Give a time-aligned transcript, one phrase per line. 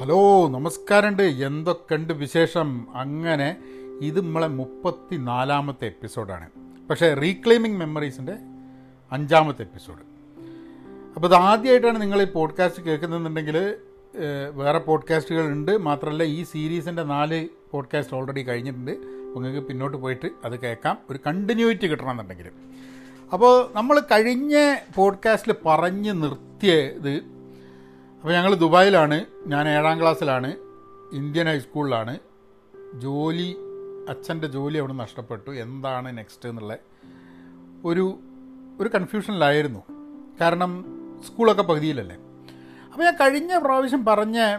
[0.00, 1.22] Hello നമസ്കാരമുണ്ട്.
[1.22, 2.86] എന്തൊക്കെയുണ്ട് വിശേഷം?
[2.94, 3.56] അങ്ങനെ
[4.00, 6.50] ഇത് നമ്മളെ മുപ്പത്തി നാലാമത്തെ എപ്പിസോഡാണ്.
[6.90, 8.32] പക്ഷേ റീക്ലെയിമിംഗ് മെമ്മറീസിന്റെ
[9.12, 9.98] അഞ്ചാമത്തെ എപ്പിസോഡ്.
[11.14, 13.74] അപ്പോൾ ഇത് ആദ്യമായിട്ടാണ് നിങ്ങൾ ഈ പോഡ്കാസ്റ്റ് കേൾക്കുന്നുണ്ടെങ്കിൽ
[14.54, 15.78] വേറെ പോഡ്കാസ്റ്റുകൾ ഉണ്ട്.
[15.78, 18.90] മാത്രമല്ല ഈ സീരീസിന്റെ നാല് പോഡ്കാസ്റ്റ് ഓൾറെഡി കഴിഞ്ഞിട്ടുണ്ട്.
[18.90, 20.98] നിങ്ങൾക്ക് പിന്നോട്ട് പോയിട്ട് അത് കേൾക്കാം.
[21.10, 22.46] ഒരു കണ്ടിന്യൂറ്റി കിട്ടണമെന്നുണ്ടെങ്കിൽ.
[23.32, 27.35] അപ്പോൾ നമ്മൾ കഴിഞ്ഞ പോഡ്കാസ്റ്റിൽ പറഞ്ഞ് നിർത്തിയത്
[28.26, 30.48] അപ്പോൾ ഞങ്ങൾ ദുബായിലാണ് ഞാൻ ഏഴാം ക്ലാസ്സിലാണ്
[31.12, 32.18] ഇന്ത്യൻ ഹൈസ്കൂളിലാണ്.
[32.94, 33.56] ജോലി
[34.08, 35.50] അച്ഛന്റെ ജോലി അവിടെ നഷ്ടപ്പെട്ടു.
[35.50, 36.76] എന്താണ് നെക്സ്റ്റ് എന്നുള്ള
[37.84, 38.18] ഒരു
[38.80, 39.82] ഒരു കൺഫ്യൂഷനിലായിരുന്നു
[40.40, 40.84] കാരണം
[41.26, 42.16] സ്കൂളൊക്കെ പകുതിയിലല്ലേ.
[42.92, 44.58] അപ്പോൾ ഞാൻ കഴിഞ്ഞ പ്രാവശ്യം പറഞ്ഞ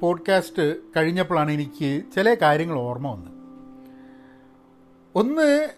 [0.00, 3.34] പോഡ്കാസ്റ്റ് കഴിഞ്ഞപ്പോഴാണ് എനിക്ക് ചില കാര്യങ്ങൾ ഓർമ്മ വന്നത്.
[5.14, 5.68] ഒന്ന്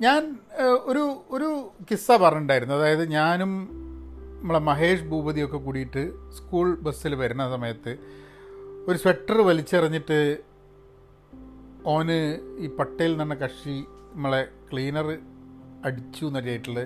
[0.00, 0.36] ഞാൻ
[0.82, 2.74] ഒരു ഒരു കിസ്സ പറഞ്ഞിട്ടുണ്ടായിരുന്നു.
[2.74, 3.78] അതായത് ഞാനും
[4.40, 7.92] നമ്മളെ മഹേഷ് ഭൂപതിയൊക്കെ കൂടിയിട്ട് സ്കൂൾ ബസ്സിൽ വരുന്ന സമയത്ത്
[8.88, 10.38] ഒരു സ്വെറ്റർ വലിച്ചെറിഞ്ഞിട്ട്
[11.84, 12.18] ഓന്
[12.58, 13.76] ഈ പട്ടയിൽ നിന്ന കക്ഷി
[14.14, 15.18] നമ്മളെ ക്ലീനർ
[15.84, 16.80] അടിച്ചു എന്നൊക്കെയായിട്ടുള്ള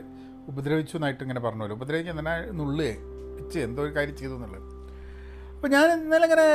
[0.49, 2.91] ഉപദ്രവിച്ചു എന്നായിട്ട് ഇങ്ങനെ പറഞ്ഞല്ലോ ഉപദ്രവിക്കാൻ തന്നെ നുള്ളേ
[3.39, 4.67] ഇച്ച് എന്തോ ഒരു കാര്യം ചെയ്തു എന്നുള്ളത്.
[5.55, 6.47] അപ്പോൾ ഞാൻ ഇന്നലെ ഇങ്ങനെ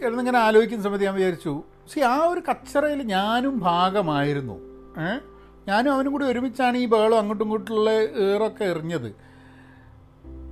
[0.00, 4.56] കിടന്നിങ്ങനെ ആലോചിക്കുന്ന സമയത്ത് ഞാൻ വിചാരിച്ചു സി ആ ഒരു കച്ചറയിൽ ഞാനും ഭാഗമായിരുന്നു.
[4.98, 5.20] ഏഹ്
[5.68, 7.90] ഞാനും അവനും കൂടി ഒരുമിച്ചാണ് ഈ ബഹളം അങ്ങോട്ടും ഇങ്ങോട്ടുള്ള
[8.26, 9.10] ഏറൊക്കെ എറിഞ്ഞത്.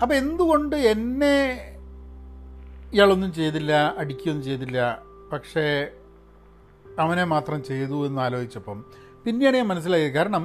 [0.02, 1.34] അപ്പം എന്തുകൊണ്ട് എന്നെ
[2.92, 4.78] ഇയാളൊന്നും ചെയ്തില്ല അടിക്കുകയൊന്നും ചെയ്തില്ല
[5.32, 5.90] പക്ഷേ
[6.98, 8.84] അവനെ മാത്രം ചെയ്തു എന്ന് ആലോചിച്ചപ്പം
[9.26, 10.44] പിന്നെയാണ് ഞാൻ മനസ്സിലായത് കാരണം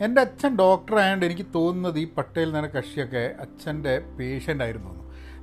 [0.00, 4.92] എന്റെ അച്ഛൻ ഡോക്ടറായതുകൊണ്ട് എനിക്ക് തോന്നുന്നത് ഈ പട്ടേൽ എന്ന കക്ഷിയൊക്കെ അച്ഛന്റെ പേഷ്യന്റ് ആയിരുന്നു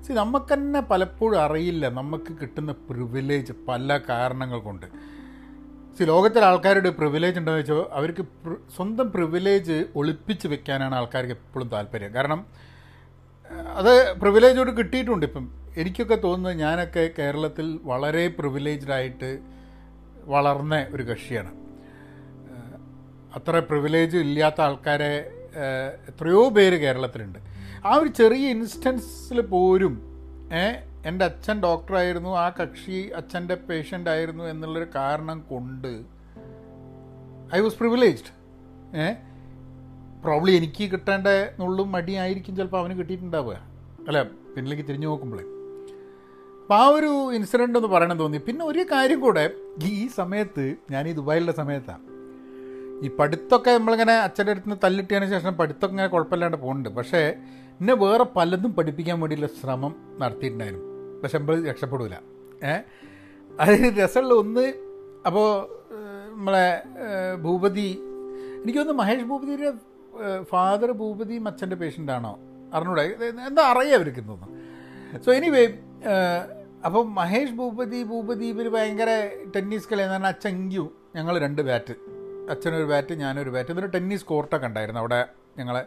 [0.05, 4.87] സി നമുക്ക് തന്നെ പലപ്പോഴും അറിയില്ല നമുക്ക് കിട്ടുന്ന പ്രിവിലേജ് പല കാരണങ്ങൾ കൊണ്ട്.
[5.97, 8.23] സി ലോകത്തിലെ ആൾക്കാരുടെ പ്രിവിലേജ് ഉണ്ടോ വെച്ചാൽ അവർക്ക്
[8.75, 12.13] സ്വന്തം പ്രിവിലേജ് ഒളിപ്പിച്ച് വെക്കാനാണ് ആൾക്കാർക്ക് എപ്പോഴും താല്പര്യം.
[12.13, 12.39] കാരണം
[13.61, 15.51] അത് പ്രിവിലേജോട് കിട്ടിയിട്ടുണ്ട് ഇപ്പം.
[15.77, 19.39] എനിക്കൊക്കെ തോന്നുന്നത് ഞാനൊക്കെ കേരളത്തിൽ വളരെ പ്രിവിലേജ്ഡായിട്ട്
[20.25, 21.51] വളർന്ന ഒരു കക്ഷിയാണ്.
[23.35, 25.31] അത്ര പ്രിവിലേജ് ഇല്ലാത്ത ആൾക്കാരെ
[26.09, 27.39] എത്രയോ പേര് കേരളത്തിലുണ്ട്.
[27.85, 30.13] ആ ഒരു ചെറിയ ഇൻസ്റ്റൻസിൽ പോലും
[31.05, 36.03] എന്റെ അച്ഛൻ ഡോക്ടറായിരുന്നു ആ കക്ഷി അച്ഛന്റെ പേഷ്യന്റ് ആയിരുന്നു എന്നുള്ളൊരു കാരണം കൊണ്ട്
[37.55, 38.31] I was privileged
[38.97, 39.13] a
[40.23, 41.27] probably എനിക്ക് കിട്ടേണ്ട
[41.59, 43.55] നുള്ളും മടിയായിരിക്കും ചിലപ്പോൾ അവന് കിട്ടിയിട്ടുണ്ടാവുക.
[44.07, 44.19] അല്ല
[44.53, 45.43] പിന്നിലേക്ക് തിരിഞ്ഞു നോക്കുമ്പോഴേ
[46.61, 48.37] അപ്പോൾ ആ ഒരു ഇൻസിഡന്റ് ഒന്ന് പറയണം തോന്നി.
[48.39, 49.43] പിന്നെ ഒരു കാര്യം കൂടെ
[49.91, 52.03] ഈ സമയത്ത് ഞാൻ ഈ ദുബായിലുള്ള സമയത്താണ്
[53.03, 57.21] ഈ പഠിത്തമൊക്കെ നമ്മളിങ്ങനെ അച്ഛന്റെ അടുത്ത് നിന്ന് തല്ലിട്ടിയതിന് ശേഷം പഠിത്തമൊക്കെ ഇങ്ങനെ കുഴപ്പമില്ലാണ്ട് പോകുന്നുണ്ട് പക്ഷേ
[57.79, 60.85] എന്നെ വേറെ പലതും പഠിപ്പിക്കാൻ വേണ്ടിയുള്ള ശ്രമം നടത്തിയിട്ടുണ്ടായിരുന്നു.
[61.21, 62.17] പക്ഷെ നമ്മൾ രക്ഷപ്പെടില്ല
[62.63, 62.75] ഏ?
[63.51, 64.65] അതിന് രസമുള്ള ഒന്ന്
[65.25, 65.47] അപ്പോൾ
[66.31, 66.65] നമ്മളെ
[67.05, 67.87] ഏഹ്, ഭൂപതി
[68.59, 69.69] എനിക്ക് തോന്നുന്നു മഹേഷ് ഭൂപതിയുടെ
[70.41, 72.39] ഫാദർ ഭൂപതിയും അച്ഛന്റെ പേഷ്യന്റാണോ
[72.73, 73.01] അറിഞ്ഞൂടെ.
[73.47, 75.63] എന്താ അറിയാം അവർക്ക് തോന്നുന്നു സോ എനിവേ
[76.85, 79.11] അപ്പം മഹേഷ് ഭൂപതി ഭൂപതി ഇവർ ഭയങ്കര
[79.55, 80.69] ടെന്നീസ് കളി എന്ന് പറഞ്ഞാൽ അച്ഛൻ
[81.15, 81.93] ഞങ്ങൾ രണ്ട് ബാറ്റ്
[82.49, 85.19] അച്ഛനൊരു ബാറ്റ് ഞാനൊരു ബാറ്റ് എന്നൊരു ടെന്നീസ് കോർട്ടൊക്കെ ഉണ്ടായിരുന്നു അവിടെ
[85.57, 85.83] ഞങ്ങളെ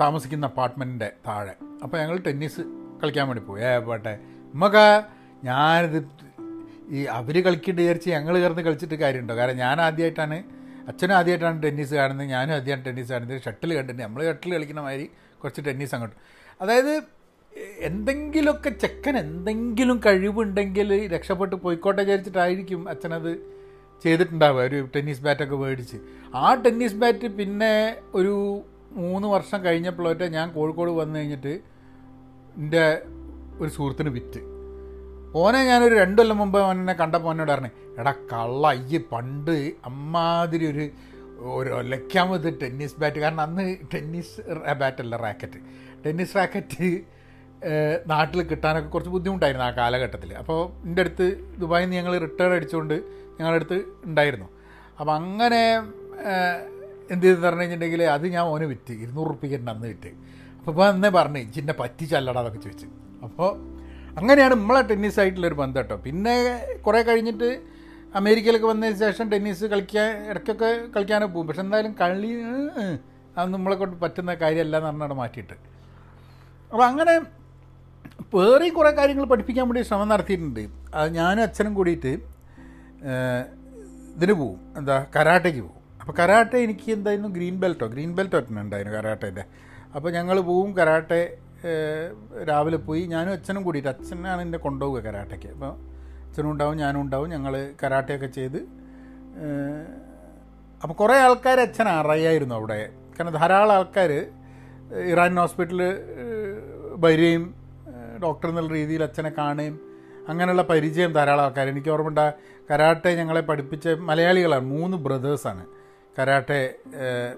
[0.00, 1.54] താമസിക്കുന്ന അപ്പാർട്ട്മെന്റിന്റെ താഴെ.
[1.82, 2.60] അപ്പോൾ ഞങ്ങൾ ടെന്നീസ്
[3.02, 3.62] കളിക്കാൻ വേണ്ടി പോയി.
[3.62, 4.18] ഏ പോട്ടെ.
[4.54, 4.84] നമുക്ക്
[5.44, 5.98] ഞാനിത്
[6.88, 9.34] ഈ അവർ കളിക്കേണ്ട വിചാരിച്ച് ഞങ്ങൾ കയറുന്ന കളിച്ചിട്ട് കാര്യമുണ്ടോ?
[9.36, 10.36] കാരണം ഞാൻ ആദ്യമായിട്ടാണ്
[10.90, 13.42] അച്ഛനും ആദ്യമായിട്ടാണ് ടെന്നീസ് കാണുന്നത് ഞാനും ആദ്യമായിട്ട് ടെന്നീസ് കാണുന്നത്.
[13.42, 15.06] ഷട്ടിൽ കണ്ടിട്ട് നമ്മൾ ഷട്ടിൽ കളിക്കുന്ന മാതിരി
[15.42, 16.16] കുറച്ച് ടെന്നീസ് അങ്ങോട്ട്.
[16.60, 17.02] അതായത്
[17.78, 23.32] എന്തെങ്കിലുമൊക്കെ ചെക്കൻ എന്തെങ്കിലും കഴിവുണ്ടെങ്കിൽ രക്ഷപ്പെട്ട് പോയിക്കോട്ടെ വിചാരിച്ചിട്ടായിരിക്കും അച്ഛനത്
[24.02, 24.62] ചെയ്തിട്ടുണ്ടാവുക.
[24.62, 25.96] ഒരു ടെന്നീസ് ബാറ്റൊക്കെ മേടിച്ച്.
[26.34, 28.34] ആ ടെന്നീസ് ബാറ്റ് പിന്നെ ഒരു
[28.92, 31.60] മൂന്ന് വർഷം കഴിഞ്ഞപ്പോഴൊക്കെ ഞാൻ കോഴിക്കോട് വന്നു കഴിഞ്ഞിട്ട്
[32.56, 33.02] എന്റെ
[33.60, 34.49] ഒരു സുഹൃത്തിന് വിറ്റ്.
[35.34, 37.70] ഓനെ ഞാനൊരു രണ്ടു കൊല്ലം മുമ്പ് ഓനെ കണ്ടപ്പോൾ എന്നോട് പറഞ്ഞു
[38.00, 40.90] എടാ കള്ള അയ്യ് പണ്ട് അമ്മാതിരി ഒരു
[41.38, 44.40] ഒരു ഒലയ്ക്കാമത് ടെന്നീസ് ബാറ്റ് കാരണം അന്ന് ടെന്നീസ്
[44.72, 45.60] ബാറ്റല്ല റാക്കറ്റ്
[46.06, 47.00] ടെന്നീസ് റാക്കറ്റ്
[48.06, 52.94] നാട്ടിൽ കിട്ടാനൊക്കെ കുറച്ച് ബുദ്ധിമുട്ടായിരുന്നു ആ കാലഘട്ടത്തിൽ അപ്പോൾ എന്റെ അടുത്ത് ദുബായിൽ നിന്ന് ഞങ്ങൾ റിട്ടയർ അടിച്ചുകൊണ്ട്
[53.40, 54.48] ഞങ്ങളുടെ അടുത്ത് ഉണ്ടായിരുന്നു
[55.00, 55.78] അപ്പം അങ്ങനെ
[57.10, 58.92] എന്ത് ചെയ്തെന്ന് പറഞ്ഞു കഴിഞ്ഞിട്ടുണ്ടെങ്കിൽ അത് ഞാൻ ഓന് വിറ്റ്.
[58.92, 60.08] ഇരുന്നൂറ് റുപ്യക്ക് അന്ന് വിറ്റ്.
[60.68, 62.86] അപ്പോൾ അന്നേ പറഞ്ഞു ചിന്നെ പറ്റിച്ചല്ലടാ അതൊക്കെ ചോദിച്ചു.
[63.22, 63.79] അപ്പോൾ
[64.18, 66.36] അങ്ങനെയാണ് നമ്മളെ ടെന്നീസ് ആയിട്ടുള്ളൊരു ബന്ധം കേട്ടോ പിന്നെ
[66.86, 67.48] കുറേ കഴിഞ്ഞിട്ട്
[68.18, 71.46] അമേരിക്കയിലൊക്കെ വന്നതിന് ശേഷം ടെന്നീസ് കളിക്കാൻ ഇടയ്ക്കൊക്കെ കളിക്കാനൊക്കെ പോകും.
[71.48, 72.30] പക്ഷെ എന്തായാലും കളി
[73.36, 75.56] അത് നമ്മളെ കൊണ്ട് പറ്റുന്ന കാര്യമല്ല എന്ന് പറഞ്ഞാണ് മാറ്റിയിട്ട്.
[76.72, 77.14] അപ്പോൾ അങ്ങനെ
[78.34, 80.64] വേറെ കുറേ കാര്യങ്ങൾ പഠിപ്പിക്കാൻ വേണ്ടി ശ്രമം നടത്തിയിട്ടുണ്ട്.
[80.98, 82.12] അത് ഞാനും അച്ഛനും കൂടിയിട്ട്
[84.16, 84.58] ഇതിന് പോവും.
[84.78, 85.76] എന്താ കരാട്ടയ്ക്ക് പോവും.
[86.00, 87.86] അപ്പോൾ കരാട്ടെ എനിക്ക് എന്തായിരുന്നു ഗ്രീൻ ബെൽറ്റോ?
[87.94, 89.44] ഗ്രീൻ ബെൽറ്റോ ഉണ്ടായിരുന്നു കരാട്ടേന്റെ.
[89.96, 91.22] അപ്പോൾ ഞങ്ങൾ പോവും കരാട്ടെ
[92.48, 93.02] രാവിലെ പോയി.
[93.06, 95.48] ഞാനും അച്ഛനും കൂടിയിട്ട് അച്ഛനാണ് എന്നെ കൊണ്ടുപോവുക കരാട്ടയ്ക്ക്.
[95.54, 95.72] അപ്പോൾ
[96.26, 98.60] അച്ഛനും ഉണ്ടാവും ഞാനും ഉണ്ടാവും ഞങ്ങൾ കരാട്ടയൊക്കെ ചെയ്ത്
[100.82, 102.80] അപ്പോൾ കുറേ ആൾക്കാർ അച്ഛൻ അറിയായിരുന്നു അവിടെ.
[103.16, 104.10] കാരണം ധാരാളം ആൾക്കാർ
[105.12, 105.82] ഇറാൻ ഹോസ്പിറ്റലിൽ
[107.04, 107.44] വരികയും
[108.22, 109.76] ഡോക്ടർ എന്നുള്ള രീതിയിൽ അച്ഛനെ കാണുകയും
[110.28, 112.26] അങ്ങനെയുള്ള പരിചയം ധാരാളം ആൾക്കാർ എനിക്ക് ഓർമ്മയുണ്ട്
[112.70, 114.66] കരാട്ടെ ഞങ്ങളെ പഠിപ്പിച്ച മലയാളികളാണ്.
[114.74, 115.64] മൂന്ന് ബ്രദേഴ്സാണ്.
[116.18, 116.60] കരാട്ടെ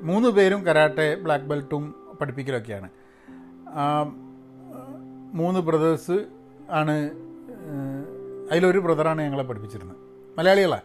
[0.02, 1.84] മൂന്ന് പേരും കരാട്ടെ ബ്ലാക്ക് ബെൽറ്റും
[2.20, 2.88] പഠിപ്പിക്കലൊക്കെയാണ്.
[3.74, 4.14] ആ,
[5.32, 6.26] മൂന്ന് ബ്രദേഴ്സ്
[6.70, 7.10] ആണ്
[8.50, 9.96] അതിലൊരു ബ്രദറാണ് ഞങ്ങളെ പഠിപ്പിച്ചിരുന്നത്.
[10.38, 10.82] മലയാളികളാണ്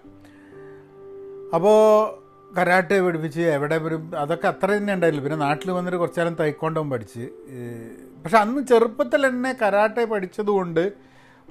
[1.53, 1.77] അപ്പോൾ
[2.57, 5.21] കരാട്ടെ പഠിപ്പിച്ച് എവിടെ വരും അതൊക്കെ അത്ര തന്നെ ഉണ്ടായില്ല.
[5.21, 7.29] പിന്നെ നാട്ടിൽ വന്നിട്ട് കുറച്ചു കാലം തൈക്കോണ്ടവും പഠിച്ച്
[8.23, 10.93] പക്ഷെ അന്ന് ചെറുപ്പത്തിൽ തന്നെ കരാട്ടെ പഠിച്ചതുകൊണ്ട്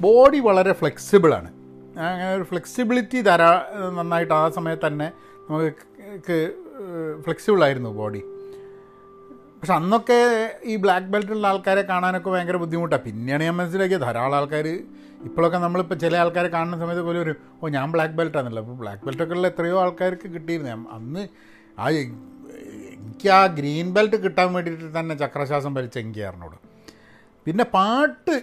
[0.00, 1.50] ബോഡി വളരെ ഫ്ലെക്സിബിളാണ്
[1.98, 5.12] അങ്ങനെ ഒരു ഫ്ലെക്സിബിലിറ്റി ധാരാ നന്നായിട്ട് ആ സമയത്ത് തന്നെ
[5.50, 6.38] നമുക്ക്
[7.24, 8.22] ഫ്ലെക്സിബിളായിരുന്നു ബോഡി.
[9.66, 10.16] പക്ഷെ അന്നൊക്കെ
[10.70, 14.66] ഈ ബ്ലാക്ക് ബെൽറ്റുള്ള ആൾക്കാരെ കാണാനൊക്കെ ഭയങ്കര ബുദ്ധിമുട്ടാണ് പിന്നെയാണ് ഞാൻ മനസ്സിലാക്കിയത് ധാരാളം ആൾക്കാർ
[15.28, 19.02] ഇപ്പോഴൊക്കെ നമ്മളിപ്പോൾ ചില ആൾക്കാരെ കാണുന്ന സമയത്ത് പോലും ഒരു ഓ ഞാൻ ബ്ലാക്ക് ബെൽറ്റ് ആണല്ലോ അപ്പോൾ ബ്ലാക്ക്
[19.06, 20.86] ബെൽറ്റൊക്കെ ഉള്ള എത്രയോ ആൾക്കാർക്ക് കിട്ടിയിരുന്നു.
[20.96, 21.22] അന്ന്
[21.82, 26.56] ആ എനിക്ക് ആ ഗ്രീൻ ബെൽറ്റ് കിട്ടാൻ വേണ്ടിയിട്ട് തന്നെ ചക്രശ്വാസം വലിച്ച എനിക്ക് അറിഞ്ഞോട്
[27.46, 28.36] പിന്നെ പാട്ട്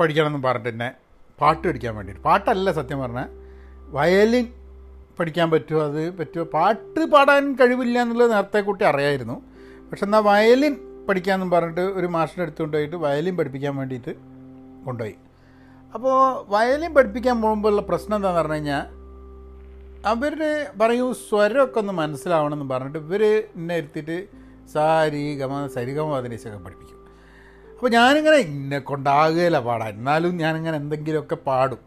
[0.00, 0.90] പഠിക്കണമെന്ന് പറഞ്ഞിട്ട് തന്നെ
[1.42, 2.22] പാട്ട് പഠിക്കാൻ വേണ്ടിയിട്ട്.
[2.30, 3.30] പാട്ടല്ല സത്യം പറഞ്ഞാൽ
[3.98, 4.48] വയലിൻ
[5.20, 6.46] പഠിക്കാൻ പറ്റുമോ അത് പറ്റുമോ?
[6.56, 9.38] പാട്ട് പാടാൻ കഴിവില്ല എന്നുള്ളത് നേരത്തെ കൂട്ടി അറിയായിരുന്നു.
[9.90, 10.76] പക്ഷെ എന്നാൽ വയലിൻ
[11.08, 14.12] പഠിക്കാമെന്നും പറഞ്ഞിട്ട് ഒരു മാഷിന്റെ അടുത്ത് കൊണ്ടുപോയിട്ട് വയലിൻ പഠിപ്പിക്കാൻ വേണ്ടിയിട്ട്
[14.84, 15.14] കൊണ്ടുപോയി.
[15.94, 16.16] അപ്പോൾ
[16.48, 18.98] വയലിൻ പഠിപ്പിക്കാൻ പോകുമ്പോഴുള്ള പ്രശ്നം എന്താണെന്ന് പറഞ്ഞു കഴിഞ്ഞാൽ
[20.06, 20.34] അവർ
[20.80, 24.28] പറയൂ സ്വരമൊക്കെ ഒന്ന് മനസ്സിലാവണമെന്ന് പറഞ്ഞിട്ട് ഇവർ എന്നെ ഇരുത്തിയിട്ട്
[24.72, 26.98] സാരി ഗമ സരിഗമ അതിനേശൊക്കെ പഠിപ്പിക്കും.
[27.74, 31.78] അപ്പോൾ ഞാനിങ്ങനെ എന്നെ കൊണ്ടാകുകയില്ല പാടാൻ എന്നാലും ഞാനിങ്ങനെ എന്തെങ്കിലുമൊക്കെ പാടും.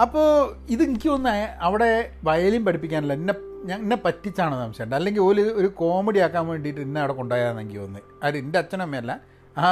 [0.00, 0.26] അപ്പോൾ
[0.68, 3.34] ഇത് എനിക്ക് ഒന്ന് അവിടെ വയലിൻ പഠിപ്പിക്കാനല്ല എന്നെ
[3.68, 8.36] ഞാൻ എന്നെ പറ്റിച്ചാണ് സംശയമുണ്ട് അല്ലെങ്കിൽ ഓൽ ഒരു കോമഡി ആക്കാൻ വേണ്ടിയിട്ട് എന്നെ അവിടെ കൊണ്ടുപോയാന്ന് എനിക്ക് അത്
[8.42, 9.12] എന്റെ അച്ഛനമ്മയല്ല
[9.56, 9.68] ആ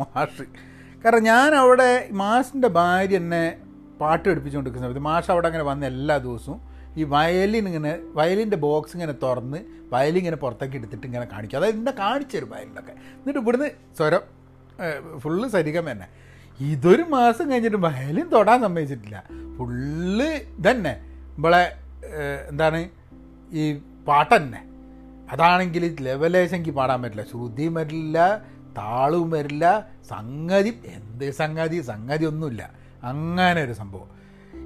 [0.00, 0.46] മാഷ്.
[1.04, 1.90] കാരണം ഞാൻ അവിടെ
[2.22, 3.44] മാഷിന്റെ ഭാര്യ എന്നെ
[4.00, 6.58] പാട്ട് പഠിപ്പിച്ചുകൊണ്ടിരിക്കുന്ന സമയത്ത് മാഷ് അവിടെ അങ്ങനെ വന്ന എല്ലാ ദിവസവും
[7.00, 9.58] ഈ വയലിൻ ഇങ്ങനെ വയലിന്റെ ബോക്സ് ഇങ്ങനെ തുറന്ന്
[9.92, 11.56] വയലിൻ ഇങ്ങനെ പുറത്തേക്ക് എടുത്തിട്ട് ഇങ്ങനെ കാണിക്കും.
[11.58, 12.94] അതായത് ഇന്നെ കാണിച്ചു തരും വയലിനൊക്കെ.
[13.18, 14.22] എന്നിട്ട് ഇവിടുന്ന് സ്വരം
[15.18, 16.06] ഫുള്ള് സരിഗം തന്നെ.
[16.60, 19.18] ഇതൊരു മാസം കഴിഞ്ഞിട്ട് വയലിൻ തൊടാൻ സമ്മതിച്ചിട്ടില്ല.
[19.58, 20.94] ഫുള്ള് ഇതന്നെ.
[21.38, 21.64] ഇവളെ
[22.50, 22.80] എന്താണ്
[23.52, 24.60] ഈ പാട്ടന്നെ.
[25.32, 28.42] അതാണെങ്കിൽ ലെവലേശെങ്കിൽ പാടാൻ പറ്റില്ല ശ്രുതിയും വരില്ല
[28.78, 32.70] താളവും വരില്ല സംഗതി എന്ത് സംഗതി സംഗതി ഒന്നുമില്ല.
[33.02, 34.10] അങ്ങനെ ഒരു സംഭവം.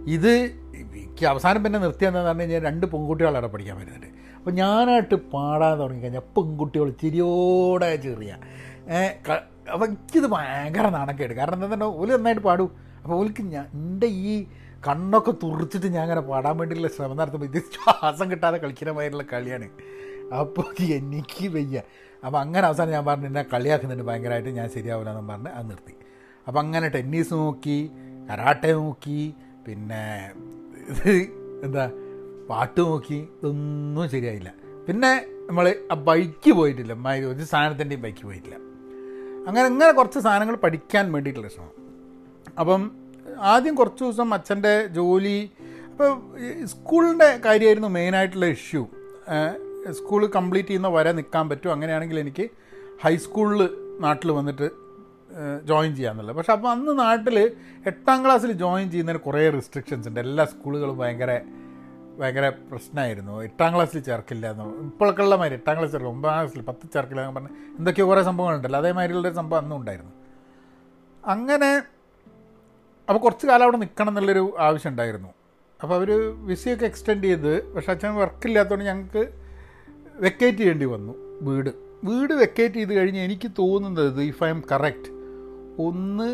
[0.06, 0.32] ഇത്
[0.80, 4.06] എനിക്ക് അവസാനം പിന്നെ നിർത്തി എന്താന്ന് പറഞ്ഞു കഴിഞ്ഞാൽ രണ്ട് പെൺകുട്ടികളവിടെ പഠിക്കാൻ വരുന്നുണ്ട്
[4.36, 8.32] അപ്പോൾ ഞാനായിട്ട് പാടാൻ തുടങ്ങിക്കഴിഞ്ഞാൽ പെൺകുട്ടികൾ ചിരിയോടെ ചെറിയ.
[9.72, 11.32] അപ്പോൾ എനിക്കിത് ഭയങ്കര നാണക്കേട്.
[11.32, 12.70] കാരണം എന്താ പറഞ്ഞാൽ ഓൽ നന്നായിട്ട് പാടും.
[13.02, 14.46] അപ്പോൾ ഓൽക്ക് ഞാൻ എന്റെ ഈ
[14.86, 19.68] കണ്ണൊക്കെ തുറച്ചിട്ട് ഞാൻ അങ്ങനെ പാടാൻ വേണ്ടിയുള്ള ശ്രമം നടത്തുമ്പോൾ ഇത് ശ്വാസം കിട്ടാതെ കളിക്കുന്ന മാതിരിയുള്ള കളിയാണ്.
[20.38, 21.82] അപ്പോൾ എനിക്ക് വയ്യ.
[22.26, 25.94] അപ്പോൾ അങ്ങനെ അവസാനം ഞാൻ പറഞ്ഞു എന്നെ കളിയാക്കുന്നുണ്ട് ഭയങ്കരമായിട്ട് ഞാൻ ശരിയാവില്ല എന്ന് പറഞ്ഞ് അത് നിർത്തി.
[26.46, 27.90] അപ്പോൾ അങ്ങനെ ടെന്നീസ് നോക്കി
[28.30, 29.34] കരാട്ടെ നോക്കി
[29.66, 30.32] പിന്നെ
[30.88, 31.08] ഇത്
[31.64, 31.90] എന്താ
[32.50, 34.52] പാട്ട് നോക്കി ഇതൊന്നും ശരിയായില്ല.
[34.88, 36.92] പിന്നെ നമ്മൾ ആ ബൈക്ക് പോയിട്ടില്ല.
[37.18, 38.56] ഒരു സാധനത്തിന്റെയും ബൈക്ക് പോയിട്ടില്ല.
[39.48, 41.74] അങ്ങനെ അങ്ങനെ കുറച്ച് സാധനങ്ങൾ പഠിക്കാൻ വേണ്ടിയിട്ടുള്ള ശ്രമം.
[42.58, 43.00] അപ്പം
[43.40, 45.50] ആദ്യം കുറച്ച് ദിവസം അച്ഛന്റെ ജോലി.
[45.90, 46.10] അപ്പോൾ
[46.64, 48.87] സ്കൂളിന്റെ കാര്യമായിരുന്നു മെയിനായിട്ടുള്ള ഇഷ്യൂ
[49.90, 52.50] സ്കൂൾ കംപ്ലീറ്റ് ചെയ്യുന്ന വരെ നിൽക്കാൻ പറ്റും അങ്ങനെയാണെങ്കിൽ എനിക്ക്
[53.04, 53.69] ഹൈസ്കൂളിൽ
[54.00, 54.70] നാട്ടിൽ വന്നിട്ട്
[55.64, 56.37] ജോയിൻ ചെയ്യാമെന്നുള്ളത്.
[56.37, 57.50] പക്ഷെ അപ്പോൾ അന്ന് നാട്ടിൽ
[57.87, 60.20] എട്ടാം ക്ലാസ്സിൽ ജോയിൻ ചെയ്യുന്നതിന് കുറേ റെസ്ട്രിക്ഷൻസ് ഉണ്ട്.
[60.20, 61.40] എല്ലാ സ്കൂളുകളും ഭയങ്കര
[62.19, 63.42] ഭയങ്കര പ്രശ്നമായിരുന്നു.
[63.42, 64.64] എട്ടാം ക്ലാസ്സിൽ ചേർക്കില്ല എന്ന്.
[64.64, 68.81] ഇപ്പോഴൊക്കെ ഉള്ള മാതിരി എട്ടാം ക്ലാസ് ചേർക്കില്ല ഒമ്പതാം ക്ലാസ്സിൽ പത്ത് ചേർക്കില്ല എന്ന് പറഞ്ഞ് എന്തൊക്കെയോ കുറേ സംഭവങ്ങളുണ്ടല്ലോ.
[68.81, 70.12] അതേമാതിരിയുള്ള ഒരു സംഭവം അന്നും ഉണ്ടായിരുന്നു
[71.26, 71.82] അങ്ങനെ
[73.11, 75.31] അപ്പോൾ കുറച്ച് കാലം അവിടെ നിൽക്കണം എന്നുള്ളൊരു ആവശ്യം ഉണ്ടായിരുന്നു.
[75.83, 76.11] അപ്പോൾ അവർ
[76.49, 79.23] വിസയൊക്കെ എക്സ്റ്റെൻഡ് ചെയ്ത് പക്ഷേ അച്ഛൻ വർക്കില്ലാത്തതുകൊണ്ട് ഞങ്ങൾക്ക്
[80.25, 81.14] വെക്കേറ്റ് ചെയ്യേണ്ടി വന്നു
[81.49, 81.71] വീട്.
[82.09, 85.11] വീട് വെക്കേറ്റ് ചെയ്ത് കഴിഞ്ഞ് എനിക്ക് തോന്നുന്നത് ഇഫ് ഐ എം കറക്റ്റ്
[85.87, 86.29] ഒന്ന്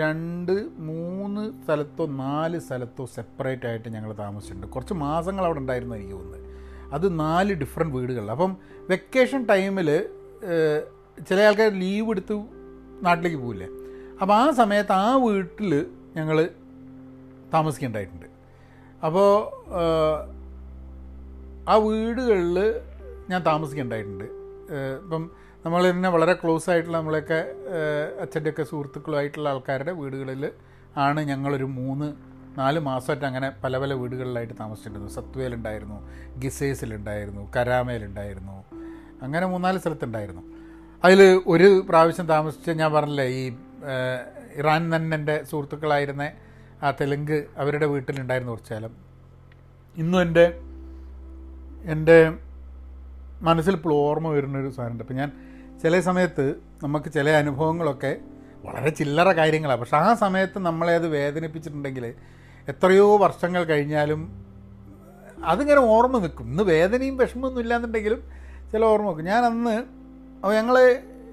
[0.00, 0.52] രണ്ട്
[0.88, 4.68] മൂന്ന് സ്ഥലത്തോ നാല് സ്ഥലത്തോ സെപ്പറേറ്റ് ആയിട്ട് ഞങ്ങൾ താമസിച്ചിട്ടുണ്ട്.
[4.74, 6.46] കുറച്ച് മാസങ്ങൾ അവിടെ ഉണ്ടായിരുന്നു എനിക്ക് തോന്നുന്നത്.
[6.96, 8.30] അത് നാല് ഡിഫറെന്റ് വീടുകളിൽ.
[8.36, 8.52] അപ്പം
[8.92, 9.90] വെക്കേഷൻ ടൈമിൽ
[11.28, 12.36] ചില ആൾക്കാർ ലീവ് എടുത്ത്
[13.06, 13.68] നാട്ടിലേക്ക് പോവില്ലേ?
[14.20, 15.72] അപ്പോൾ ആ സമയത്ത് ആ വീട്ടിൽ
[16.16, 16.50] ഞങ്ങൾ
[17.54, 18.26] താമസിക്കേണ്ടതായിട്ടുണ്ട്.
[19.06, 19.30] അപ്പോൾ
[21.68, 22.58] ആ വീടുകളിൽ
[23.30, 24.24] ഞാൻ താമസിക്കേണ്ടതായിട്ടുണ്ട്.
[25.04, 25.30] ഇപ്പം
[25.64, 27.40] നമ്മൾ തന്നെ വളരെ ക്ലോസ് ആയിട്ടുള്ള നമ്മളെയൊക്കെ
[28.20, 30.52] അച്ഛന്റെയൊക്കെ സുഹൃത്തുക്കളുമായിട്ടുള്ള ആൾക്കാരുടെ വീടുകളിൽ
[30.96, 32.08] ആണ് ഞങ്ങളൊരു മൂന്ന്
[32.58, 35.98] നാല് മാസമായിട്ട് അങ്ങനെ പല പല വീടുകളിലായിട്ട് താമസിച്ചിരുന്നു സത്വേലുണ്ടായിരുന്നു
[36.38, 38.56] ഗിസേസിലുണ്ടായിരുന്നു കരാമയിലുണ്ടായിരുന്നു
[39.22, 40.42] അങ്ങനെ മൂന്നാൽ സ്ഥലത്തുണ്ടായിരുന്നു.
[41.04, 43.42] അതിൽ ഒരു പ്രാവശ്യം താമസിച്ച് ഞാൻ പറഞ്ഞില്ലേ ഈ
[44.56, 46.30] ഇറാൻ തന്നെ എന്റെ സുഹൃത്തുക്കളായിരുന്ന
[46.82, 48.92] ആ തെലുങ്ക് അവരുടെ വീട്ടിലുണ്ടായിരുന്നു കുറച്ച് കാലം.
[49.96, 50.60] ഇന്നും എന്റെ
[51.84, 52.32] എന്റെ
[53.40, 55.02] മനസ്സിൽ ഇപ്പോൾ ഓർമ്മ വരുന്നൊരു സാധനമുണ്ട്.
[55.04, 55.32] അപ്പം ഞാൻ
[55.82, 58.16] ചില സമയത്ത് നമുക്ക് ചില അനുഭവങ്ങളൊക്കെ
[58.64, 59.80] വളരെ ചില്ലറ കാര്യങ്ങളാണ്.
[59.80, 62.14] പക്ഷെ ആ സമയത്ത് നമ്മളെ അത് വേദനിപ്പിച്ചിട്ടുണ്ടെങ്കിൽ
[62.68, 64.20] എത്രയോ വർഷങ്ങൾ കഴിഞ്ഞാലും
[65.44, 66.44] അതിങ്ങനെ ഓർമ്മ നിൽക്കും.
[66.44, 68.22] ഇന്ന് വേദനയും വിഷമമൊന്നും ഇല്ലാന്നുണ്ടെങ്കിലും
[68.72, 69.76] ചില ഓർമ്മ വെക്കും ഞാൻ അന്ന്
[70.54, 70.76] ഞങ്ങൾ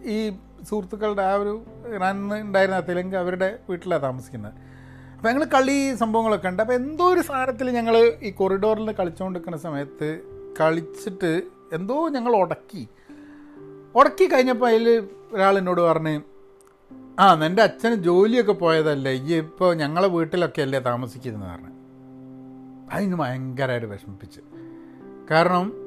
[0.05, 0.17] ഈ
[0.63, 1.63] സുഹൃത്തുക്കളുടെ ആ ഒരു
[1.95, 4.53] ഇറാനിൽ ഉണ്ടായിരുന്ന തെലുങ്ക് അവരുടെ വീട്ടിലാണ് താമസിക്കുന്നത്.
[5.17, 6.61] അപ്പോൾ ഞങ്ങൾ കളി സംഭവങ്ങളൊക്കെ ഉണ്ട്.
[6.61, 10.19] അപ്പോൾ എന്തോ ഒരു സാധനത്തിൽ ഞങ്ങൾ ഈ കൊറിഡോറിൽ കളിച്ചുകൊണ്ടിരിക്കുന്ന സമയത്ത്
[10.61, 11.41] കളിച്ചിട്ട്
[11.73, 12.87] എന്തോ ഞങ്ങൾ ഉടക്കി
[13.95, 16.21] ഉടക്കി കഴിഞ്ഞപ്പോൾ അതിൽ ഒരാൾ എന്നോട് പറഞ്ഞ്
[17.19, 21.79] ആ എന്റെ അച്ഛന് ജോലിയൊക്കെ പോയതല്ലേ ഈ ഇപ്പോൾ ഞങ്ങളെ വീട്ടിലൊക്കെ അല്ലേ താമസിക്കുന്നത് പറഞ്ഞു.
[22.91, 24.41] അതിന് ഭയങ്കരമായിട്ട് വിഷമിപ്പിച്ച്.
[25.31, 25.78] കാരണം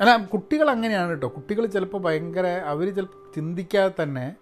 [0.00, 1.28] അല്ല കുട്ടികൾ അങ്ങനെയാണ് കേട്ടോ.
[1.28, 4.34] കുട്ടികൾ ചിലപ്പോൾ ഭയങ്കര അവർ ചിലപ്പോൾ ചിന്തിക്കാതെ തന്നെ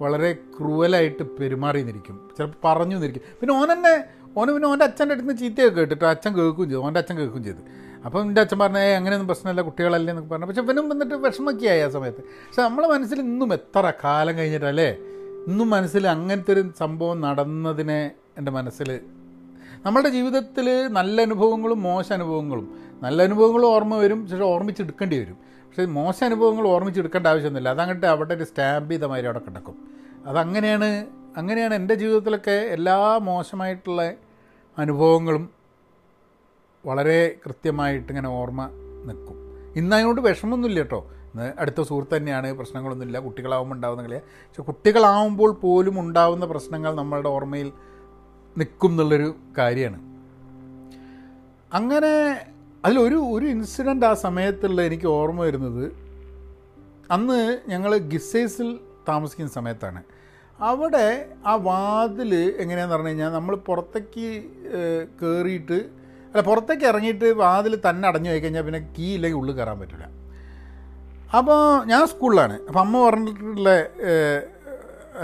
[0.00, 4.04] വളരെ ക്രൂവലായിട്ട് പെരുമാറി നിന്നിരിക്കും ചിലപ്പോൾ പറഞ്ഞു നിന്നിരിക്കും പിന്നെ ഓൻ തന്നെ
[4.36, 6.82] ഓന് പിന്നെ ഓന്റെ അച്ഛന്റെ അടുത്ത് നിന്ന് ചീത്തയൊക്കെ കേട്ടിട്ട് അച്ഛൻ കേൾക്കുകയും ചെയ്തു.
[6.82, 7.62] ഓന്റെ അച്ഛൻ കേൾക്കുകയും ചെയ്തു.
[8.04, 10.46] അപ്പം എന്റെ അച്ഛൻ പറഞ്ഞ ഏ അങ്ങനെയൊന്നും പ്രശ്നമില്ല കുട്ടികളല്ലേ എന്നൊക്കെ പറഞ്ഞു.
[10.46, 12.18] പക്ഷെ ഇവനും വന്നിട്ട് വിഷമൊക്കെയായി ആ സമയത്ത്.
[12.18, 14.90] പക്ഷെ നമ്മളെ മനസ്സിൽ ഇന്നും എത്ര കാലം കഴിഞ്ഞിട്ടല്ലേ?
[15.48, 19.00] ഇന്നും മനസ്സിൽ അങ്ങനത്തെ ഒരു സംഭവം നടന്നതിനെ എന്റെ മനസ്സിൽ
[19.86, 25.38] നമ്മളുടെ ജീവിതത്തിൽ നല്ല അനുഭവങ്ങളും മോശ അനുഭവങ്ങളും നല്ല അനുഭവങ്ങൾ ഓർമ്മ വരും പക്ഷേ ഓർമ്മിച്ചെടുക്കേണ്ടി വരും.
[25.66, 27.68] പക്ഷേ മോശം അനുഭവങ്ങൾ ഓർമ്മിച്ചെടുക്കേണ്ട ആവശ്യമൊന്നുമില്ല.
[27.68, 29.76] അതങ്ങോട്ട് അവിടെ ഒരു സ്റ്റാമ്പ് ചെയ്ത മാതിരി അവിടെ കിടക്കും.
[30.26, 34.12] അതങ്ങനെയാണ് അങ്ങനെയാണ് എന്റെ ജീവിതത്തിലൊക്കെ എല്ലാ മോശമായിട്ടുള്ള
[34.78, 35.50] അനുഭവങ്ങളും
[36.86, 38.70] വളരെ കൃത്യമായിട്ട് ഇങ്ങനെ ഓർമ്മ
[39.04, 39.36] നിൽക്കും.
[39.76, 41.10] ഇന്ന് അതിനോട് വിഷമമൊന്നുമില്ല കേട്ടോ.
[41.24, 43.18] ഇന്ന് അടുത്ത സുഹൃത്ത് തന്നെയാണ് പ്രശ്നങ്ങളൊന്നുമില്ല.
[43.18, 47.72] കുട്ടികളാവുമ്പോൾ ഉണ്ടാവുന്ന കളിയാണ് പക്ഷെ കുട്ടികളാവുമ്പോൾ പോലും ഉണ്ടാവുന്ന പ്രശ്നങ്ങൾ നമ്മളുടെ ഓർമ്മയിൽ
[48.58, 49.98] നിൽക്കും എന്നുള്ളൊരു കാര്യമാണ്.
[51.74, 52.46] അങ്ങനെ
[52.84, 55.84] അതിലൊരു ഒരു ഇൻസിഡന്റ് ആ സമയത്തുള്ള എനിക്ക് ഓർമ്മ വരുന്നത്
[57.14, 58.68] അന്ന് ഞങ്ങൾ ഗിസേസിൽ
[59.08, 60.00] താമസിക്കുന്ന സമയത്താണ്.
[60.58, 61.08] അവിടെ
[61.46, 62.32] ആ വാതിൽ
[62.62, 64.28] എങ്ങനെയാണെന്ന് പറഞ്ഞു കഴിഞ്ഞാൽ നമ്മൾ പുറത്തേക്ക്
[65.20, 65.78] കയറിയിട്ട്
[66.30, 70.06] അല്ല പുറത്തേക്ക് ഇറങ്ങിയിട്ട് വാതിൽ തന്നെ അടഞ്ഞു പോയി കഴിഞ്ഞാൽ പിന്നെ കീ ഇല്ലെങ്കിൽ ഉള്ളിൽ കയറാൻ പറ്റില്ല
[71.38, 72.56] അപ്പോൾ ഞാൻ സ്കൂളിലാണ്.
[72.68, 73.70] അപ്പം അമ്മ പറഞ്ഞിട്ടുള്ള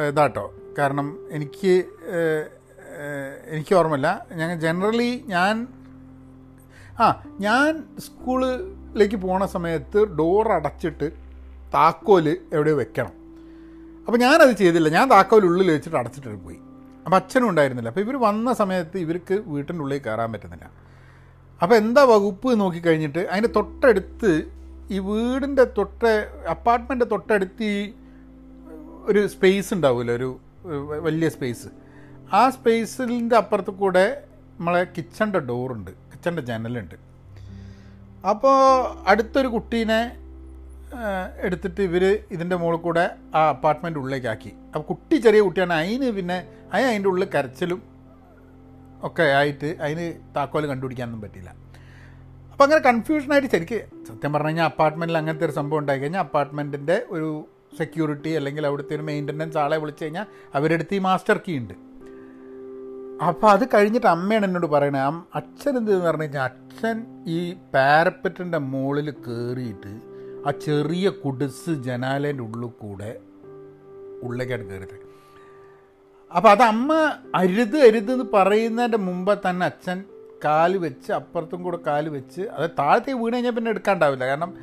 [0.09, 0.47] ഇതാട്ടോ.
[0.79, 1.75] കാരണം എനിക്ക്
[3.55, 4.11] എനിക്ക് ഓർമ്മയില്ല.
[4.41, 5.55] ഞങ്ങൾ ജനറലി ഞാൻ
[7.01, 11.13] ആ ഞാൻ സ്കൂളിലേക്ക് പോണ സമയത്ത് ഡോർ അടച്ചിട്ട്
[11.75, 13.13] താക്കോൽ എവിടെയോ വെക്കണം.
[14.07, 14.89] അപ്പോൾ ഞാനത് ചെയ്തില്ല.
[14.89, 16.59] ഞാൻ താക്കോൽ ഉള്ളിൽ വെച്ചിട്ട് അടച്ചിട്ട് പോയി.
[17.05, 17.89] അപ്പോൾ അച്ഛനും ഉണ്ടായിരുന്നില്ല.
[17.89, 20.71] അപ്പോൾ ഇവർ വന്ന സമയത്ത് ഇവർക്ക് വീട്ടിന്റെ ഉള്ളിൽ കയറാൻ പറ്റുന്നില്ല.
[21.63, 24.51] അപ്പോൾ എന്താ വകുപ്പ് നോക്കിക്കഴിഞ്ഞിട്ട് അതിന്റെ തൊട്ടടുത്ത്
[24.91, 26.05] ഈ വീടിന്റെ തൊട്ട
[26.49, 27.93] അപ്പാർട്ട്മെന്റ് തൊട്ടടുത്ത് ഈ
[29.11, 30.39] ഒരു സ്പേസ് ഉണ്ടാവില്ല ഒരു
[31.01, 31.69] വലിയ സ്പേസ്
[32.33, 34.23] ആ സ്പേസിന്റെ അപ്പുറത്ത് കൂടെ
[34.59, 36.95] നമ്മളെ കിച്ചന്റെ ഡോറുണ്ട് കിച്ചന്റെ ചാനലുണ്ട്
[38.31, 38.55] അപ്പോൾ
[39.11, 39.99] അടുത്തൊരു കുട്ടീനെ
[41.47, 42.05] എടുത്തിട്ട് ഇവർ
[42.35, 43.03] ഇതിന്റെ മുകളിൽ കൂടെ
[43.39, 44.51] ആ അപ്പാർട്ട്മെന്റ് ഉള്ളിലേക്കാക്കി.
[44.75, 45.75] അപ്പോൾ കുട്ടി ചെറിയ കുട്ടിയാണ്.
[45.81, 46.37] അതിന് പിന്നെ
[46.73, 47.81] അതിന് അതിന്റെ ഉള്ളിൽ കരച്ചിലും
[49.09, 51.51] ഒക്കെ ആയിട്ട് അതിന് താക്കോൽ കണ്ടുപിടിക്കാനൊന്നും പറ്റില്ല
[52.53, 53.79] അപ്പോൾ അങ്ങനെ കൺഫ്യൂഷനായിട്ട് ശരിക്ക്
[54.09, 57.31] സത്യം പറഞ്ഞു കഴിഞ്ഞാൽ അപ്പാർട്ട്മെന്റിൽ അങ്ങനത്തെ ഒരു സംഭവം ഉണ്ടായി കഴിഞ്ഞാൽ അപ്പാർട്ട്മെന്റിന്റെ ഒരു
[57.81, 60.27] സെക്യൂരിറ്റി അല്ലെങ്കിൽ അവിടുത്തെ ഒരു മെയിന്റനൻസ് ആളെ വിളിച്ചു കഴിഞ്ഞാൽ
[60.59, 61.75] അവരെടുത്ത് ഈ മാസ്റ്റർ കീ ഉണ്ട്.
[63.23, 69.11] അപ്പോൾ അത് കഴിഞ്ഞിട്ട് അമ്മയാണ് എന്നോട് പറയണത് അം- അച്ഛൻ എന്തെന്ന് പറഞ്ഞു കഴിഞ്ഞാൽ അച്ഛൻ ഈ പാരപ്പറ്റിന്റെ മുകളിൽ
[69.11, 69.93] കയറിയിട്ട്
[70.49, 73.19] ആ ചെറിയ കുടിസ് ജനാലേന്റെ ഉള്ളിൽ കൂടെ
[74.23, 74.97] ഉള്ളിലേക്കാണ് കയറിയത്
[76.31, 76.93] അപ്പോൾ അത് അമ്മ
[77.35, 80.05] അരുത് അരുത് എന്ന് പറയുന്നതിന്റെ മുമ്പ് തന്നെ അച്ഛൻ
[80.45, 84.27] കാൽ വെച്ച് അപ്പുറത്തും കൂടെ കാൽ വെച്ച് അത് താഴത്തെ വീണ് കഴിഞ്ഞാൽ പിന്നെ എടുക്കാണ്ടാവില്ല.
[84.27, 84.55] കാരണം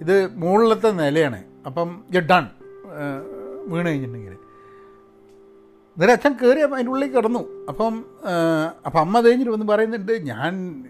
[0.00, 1.44] ഇത് മുകളിലത്തെ നിലയാണ്.
[1.66, 2.44] അപ്പം ഡൺ
[3.66, 4.41] വീണ് കഴിഞ്ഞിട്ടുണ്ടെങ്കിൽ
[5.96, 7.66] എന്നിട്ട് അച്ഛൻ കയറി അതിന്റെ ഉള്ളിൽ കിടന്നു.
[7.68, 8.04] അപ്പം
[8.86, 10.84] അപ്പം അമ്മ തേഞ്ഞിട്ട് വന്ന് പറയുന്നുണ്ട് ഞാൻ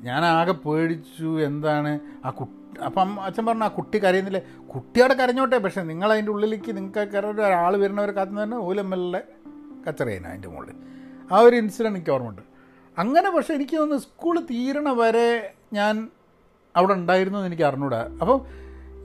[0.00, 2.00] ഞാൻ ആകെ പേടിച്ചു എന്താണ്?
[2.24, 4.42] ആ കുട്ടി അപ്പം അച്ഛൻ പറഞ്ഞു ആ കുട്ടി കരയുന്നില്ലേ?
[4.74, 9.22] കുട്ടിയോടെ കരഞ്ഞോട്ടെ പക്ഷേ നിങ്ങൾ അതിന്റെ ഉള്ളിലേക്ക് നിങ്ങൾക്ക് കയറി ഒരാൾ വരുന്നവരെ കാത്തുന്ന തന്നെ ഓലമ്മലിലെ
[9.88, 10.74] കച്ചറയാണ് അതിന്റെ മുകളിൽ.
[11.32, 12.42] ആ ഒരു ഇൻസിഡന്റ് എനിക്ക് ഓർമ്മയുണ്ട്.
[12.98, 16.08] അങ്ങനെ പക്ഷേ എനിക്ക് തോന്നുന്നു സ്കൂൾ തീരണ വരെ ഞാൻ
[16.76, 18.00] അവിടെ ഉണ്ടായിരുന്നു എന്ന് എനിക്ക് അറിഞ്ഞൂടാ.
[18.20, 18.46] അപ്പം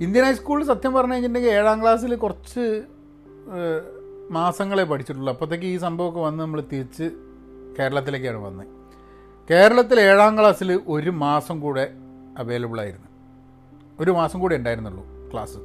[0.02, 2.82] ഇന്ത്യൻ ഹൈസ്കൂളിൽ സത്യം പറഞ്ഞു കഴിഞ്ഞിട്ടുണ്ടെങ്കിൽ ഏഴാം ക്ലാസ്സിൽ കുറച്ച്
[4.32, 5.34] മാസങ്ങളെ പഠിച്ചിട്ടുള്ളൂ.
[5.34, 7.12] അപ്പോഴത്തേക്ക് ഈ സംഭവമൊക്കെ വന്ന് നമ്മൾ തിരിച്ച്
[7.80, 8.68] കേരളത്തിലേക്കാണ് വന്നത്.
[9.52, 11.92] കേരളത്തിൽ ഏഴാം ക്ലാസ്സിൽ ഒരു മാസം കൂടെ
[12.38, 13.08] അവൈലബിൾ ആയിരുന്നു.
[14.00, 15.58] ഒരു മാസം കൂടെ ഉണ്ടായിരുന്നുള്ളൂ ക്ലാസ്.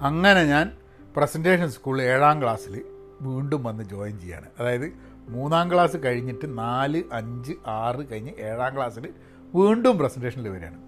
[0.00, 0.72] അങ്ങനെ ഞാൻ
[1.16, 2.84] പ്രസന്റേഷൻ സ്കൂളിൽ ഏഴാം ക്ലാസ്സിൽ
[3.20, 4.46] വീണ്ടും വന്ന് ജോയിൻ ചെയ്യാണ്.
[4.60, 4.92] അതായത്
[5.28, 9.08] മൂന്നാം ക്ലാസ് കഴിഞ്ഞിട്ട് നാല് അഞ്ച് ആറ് കഴിഞ്ഞ് ഏഴാം ക്ലാസ്സിൽ
[9.54, 10.80] വീണ്ടും പ്രസന്റേഷനിൽ വരികയാണ്.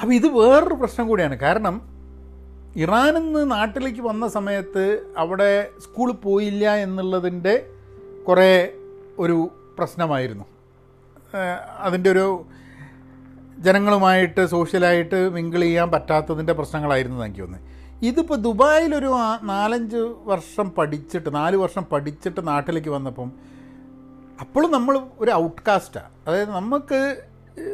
[0.00, 1.38] അപ്പോൾ ഇത് വേറൊരു പ്രശ്നം കൂടിയാണ്.
[1.38, 1.95] കാരണം
[2.76, 4.84] ഇറാനിൽ നിന്ന് നാട്ടിലേക്ക് വന്ന സമയത്ത്
[5.18, 7.54] അവിടെ സ്കൂളിൽ പോയില്ല എന്നുള്ളതിന്റെ
[8.28, 8.68] കുറേ
[9.18, 10.44] ഒരു പ്രശ്നമായിരുന്നു.
[11.78, 12.44] അതിന്റെ ഒരു
[13.58, 17.72] ജനങ്ങളുമായിട്ട് സോഷ്യലായിട്ട് മിങ്കിൾ ചെയ്യാൻ പറ്റാത്തതിന്റെ പ്രശ്നങ്ങളായിരുന്നു എനിക്ക് തോന്നുന്നത്
[18.06, 19.10] ഇതിപ്പോൾ ദുബായിലൊരു
[19.42, 23.32] നാലഞ്ച് വർഷം പഠിച്ചിട്ട് നാല് വർഷം പഠിച്ചിട്ട് നാട്ടിലേക്ക് വന്നപ്പം
[24.40, 27.00] അപ്പോഴും നമ്മൾ ഒരു ഔട്ട്കാസ്റ്റാണ് അതായത് നമുക്ക്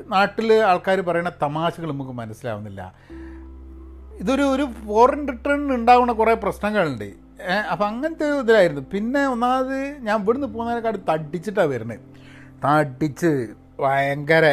[0.07, 2.95] നാട്ടിൽ ആൾക്കാർ പറയുന്ന തമാശകൾ നമുക്ക് മനസ്സിലാവുന്നില്ല.
[4.23, 7.09] ഇതൊരു ഒരു ഫോറിൻ റിട്ടേൺ ഉണ്ടാവുന്ന കുറേ പ്രശ്നങ്ങളുണ്ട്.
[7.73, 8.83] അപ്പം അങ്ങനത്തെ ഒരു ഇതിലായിരുന്നു.
[8.95, 12.01] പിന്നെ ഒന്നാമത് ഞാൻ ഇവിടുന്ന് പോകുന്നതിനെക്കാട് തടിച്ചിട്ടാണ് വരുന്നത്
[12.65, 13.31] തടിച്ച്
[13.81, 14.45] ഭയങ്കര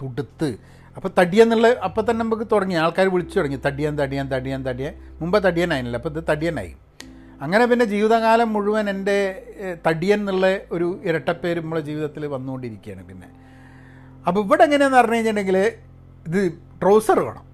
[0.00, 0.50] തുടുത്ത്.
[0.96, 2.74] അപ്പോൾ തടിയെന്നുള്ള അപ്പം തന്നെ നമുക്ക് തുടങ്ങി.
[2.74, 3.58] ആൾക്കാർ വിളിച്ചു തുടങ്ങി.
[3.66, 4.94] തടിയാൻ തടിയാൻ തടിയാൻ തടിയാൻ.
[5.20, 6.76] മുമ്പ് തടിയനായില്ല അപ്പോൾ ഇത് തടിയനായി.
[7.40, 9.18] അങ്ങനെ പിന്നെ ജീവിതകാലം മുഴുവൻ എന്റെ
[9.86, 13.28] തടിയൻ എന്നുള്ള ഒരു ഇരട്ടപ്പേര് നമ്മളെ ജീവിതത്തിൽ വന്നുകൊണ്ടിരിക്കുകയാണ് പിന്നെ.
[14.26, 15.58] അപ്പോൾ ഇവിടെ എങ്ങനെയാണെന്ന് പറഞ്ഞു കഴിഞ്ഞിട്ടുണ്ടെങ്കിൽ
[16.28, 17.47] ഇത് ട്രൗസർ വേണം.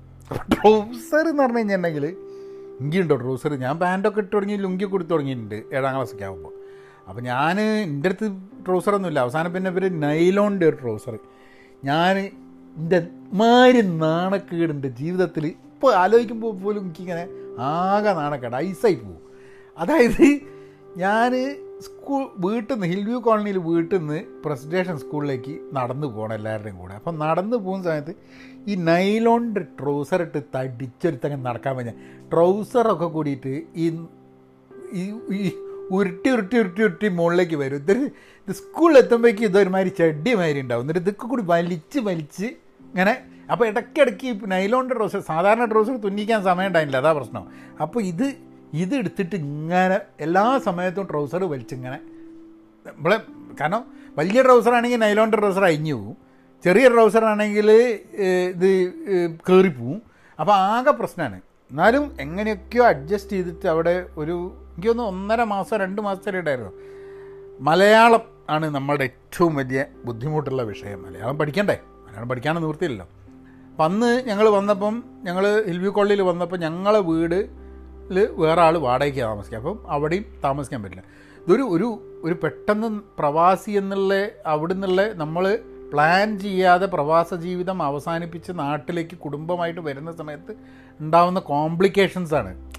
[0.52, 2.04] ട്രൗസർ എന്ന് പറഞ്ഞു കഴിഞ്ഞിട്ടുണ്ടെങ്കിൽ
[2.80, 6.52] ഇങ്കിയുണ്ടോ ട്രൗസർ ഞാൻ പാന്റൊക്കെ ഇട്ട് തുടങ്ങി ലുങ്കി കൊടുത്തു തുടങ്ങിയിട്ടുണ്ട് ഏഴാം ക്ലാസ്സൊക്കെ ആകുമ്പോൾ
[7.08, 8.26] അപ്പോൾ ഞാൻ എന്റെ അടുത്ത്
[8.66, 11.14] ട്രൗസറൊന്നുമില്ല അവസാനം പിന്നെ ഇവർ നൈലോണിന്റെ ഒരു ട്രൗസർ
[11.82, 12.98] ഞാൻ എന്റെ
[13.32, 17.24] മാരി നാണക്കേടുണ്ട് ജീവിതത്തിൽ ഇപ്പോൾ ആലോചിക്കുമ്പോൾ പോലും എനിക്കിങ്ങനെ
[17.58, 18.56] ആകെ നാണക്കേട്.
[18.56, 19.20] ഐസായി പോകും
[19.76, 20.24] അതായത്
[20.96, 21.32] ഞാൻ
[21.80, 26.94] സ്കൂൾ വീട്ടിൽ നിന്ന് ഹിൽവ്യൂ കോളനിയിൽ വീട്ടിൽ നിന്ന് പ്രസിഡേഷൻ സ്കൂളിലേക്ക് നടന്നു പോകണം എല്ലാവരുടെയും കൂടെ.
[26.94, 28.14] അപ്പം നടന്നു പോകുന്ന സമയത്ത്
[28.68, 31.94] ഈ നൈലോണിന്റെ ട്രൗസർ ഇട്ട് തടിച്ചൊരുത്തങ്ങനെ നടക്കാൻ പറ്റുക
[32.32, 33.86] ട്രൗസറൊക്കെ കൂടിയിട്ട് ഈ
[35.00, 35.52] ഈ
[35.90, 37.76] ഉരുട്ടി ഉരുട്ടി ഉരുട്ടി ഉരുട്ടി മുകളിലേക്ക് വരും.
[37.76, 38.04] ഇതൊരു
[38.48, 40.82] ഇത് സ്കൂളിൽ എത്തുമ്പോഴേക്കും ഇതൊരുമാതിരി ചെടി മാതിരി ഉണ്ടാവും.
[40.82, 42.46] എന്നിട്ട് ഇതൊക്കെ കൂടി വലിച്ച് വലിച്ച്
[42.90, 43.14] ഇങ്ങനെ
[43.52, 47.44] അപ്പോൾ ഇടയ്ക്കിടയ്ക്ക് നൈലോണിന്റെ ട്രൗസർ സാധാരണ ട്രൗസർ തുന്നിക്കാൻ സമയം ഉണ്ടായില്ല അതാ പ്രശ്നം.
[47.82, 48.26] അപ്പോൾ ഇത്
[48.72, 51.98] ഇത് എടുത്തിട്ട് ഇങ്ങനെ എല്ലാ സമയത്തും ട്രൗസർ വലിച്ചിങ്ങനെ
[52.86, 53.18] നമ്മളെ
[53.60, 53.82] കാരണം
[54.18, 56.16] വലിയ ട്രൗസറാണെങ്കിൽ നൈലോണിന്റെ ട്രൗസർ അഴിഞ്ഞു പോവും.
[56.62, 57.70] ചെറിയ ട്രൗസർ ആണെങ്കിൽ
[58.54, 58.68] ഇത്
[59.48, 60.02] കയറിപ്പോവും
[60.40, 64.36] അപ്പോൾ ആകെ പ്രശ്നമാണ് എന്നാലും എങ്ങനെയൊക്കെയോ അഡ്ജസ്റ്റ് ചെയ്തിട്ട് അവിടെ ഒരു
[64.72, 66.72] എനിക്കൊന്ന് ഒന്നര മാസം രണ്ട് മാസത്തിലേ ഉണ്ടായിരുന്നു.
[67.60, 71.02] മലയാളം ആണ് നമ്മളുടെ ഏറ്റവും വലിയ ബുദ്ധിമുട്ടുള്ള വിഷയം.
[71.02, 71.76] മലയാളം പഠിക്കണ്ടേ?
[72.06, 73.08] മലയാളം പഠിക്കാനും നിവൃത്തിയില്ലല്ലോ.
[73.70, 77.38] അപ്പം അന്ന് ഞങ്ങൾ വന്നപ്പം ഞങ്ങൾ ഹിൽവ്യൂ കോളനിയിൽ വന്നപ്പോൾ ഞങ്ങളെ വീട്
[78.42, 79.58] വേറെ ആൾ വാടകയ്ക്ക് താമസിക്കുക.
[79.58, 81.04] അപ്പം അവിടെയും താമസിക്കാൻ പറ്റില്ല.
[81.46, 81.88] ഇതൊരു ഒരു
[82.24, 84.14] ഒരു പെട്ടെന്ന് പ്രവാസി എന്നുള്ള
[84.46, 85.58] അവിടെ നിന്നുള്ള നമ്മൾ
[85.94, 90.54] പ്ലാൻ ചെയ്യാതെ പ്രവാസ ജീവിതം അവസാനിപ്പിച്ച് നാട്ടിലേക്ക് കുടുംബമായിട്ട് വരുന്ന സമയത്ത്
[91.00, 92.72] ഉണ്ടാവുന്ന കോംപ്ലിക്കേഷൻസാണ്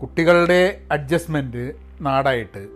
[0.00, 2.68] കുട്ടികളുടെ അഡ്ജസ്റ്റ്മെന്റ് നാടായിട്ട്.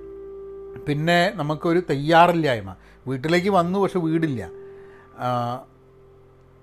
[0.88, 2.74] പിന്നെ നമുക്കൊരു തയ്യാറില്ലായ്മ.
[3.06, 4.50] വീട്ടിലേക്ക് വന്നു പക്ഷെ വീടില്ല.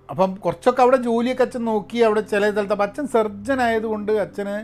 [0.09, 4.55] അപ്പം കുറച്ചൊക്കെ അവിടെ ജോലിയൊക്കെ അച്ഛൻ നോക്കി അവിടെ ചില സ്ഥലത്ത് അപ്പം അച്ഛൻ സർജൻ ആയതുകൊണ്ട് അച്ഛന്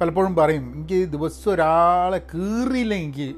[0.00, 3.34] പലപ്പോഴും പറയും എനിക്ക് ദിവസം ഒരാളെ കീറിയില്ലെങ്കിൽ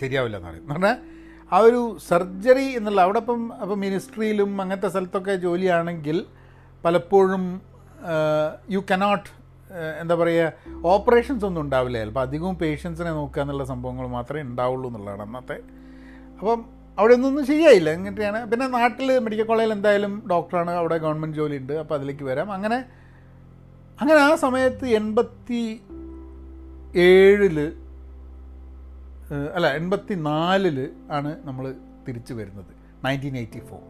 [0.00, 0.60] ശരിയാവില്ല എന്ന് പറയും.
[0.60, 1.19] എന്ന് പറഞ്ഞാൽ
[1.52, 6.24] ആ ഒരു സർജറി എന്നുള്ള അവിടെ ഇപ്പം അപ്പം മിനിസ്ട്രിയിലും അങ്ങനത്തെ സ്ഥലത്തൊക്കെ ജോലിയാണെങ്കിൽ
[6.84, 7.62] പലപ്പോഴും
[8.70, 9.28] യു കനോട്ട്
[10.00, 10.52] എന്താ പറയുക
[10.84, 11.98] ഓപ്പറേഷൻസ് ഒന്നും ഉണ്ടാവില്ല.
[11.98, 15.60] ചിലപ്പോൾ അധികവും പേഷ്യൻസിനെ നോക്കുക എന്നുള്ള സംഭവങ്ങൾ മാത്രമേ ഉണ്ടാവുള്ളൂ എന്നുള്ളതാണ് അന്നത്തെ.
[16.38, 16.64] അപ്പം
[16.98, 17.90] അവിടെ ഒന്നും ശരിയായില്ല.
[17.90, 22.52] എന്നിട്ടാണ് പിന്നെ നാട്ടിൽ മെഡിക്കൽ കോളേജിൽ എന്തായാലും ഡോക്ടറാണ് അവിടെ ഗവൺമെന്റ് ജോലി ഉണ്ട് അപ്പോൾ അതിലേക്ക് വരാം.
[22.52, 22.84] അങ്ങനെ
[24.00, 25.80] അങ്ങനെ ആ സമയത്ത് എൺപത്തി
[26.96, 27.79] ഏഴിൽ
[29.54, 31.74] അല്ല എൺപത്തി നാലിൽ ആണ് നമ്മൾ
[32.08, 32.72] തിരിച്ചു വരുന്നത്.
[33.04, 33.80] Nineteen eighty four.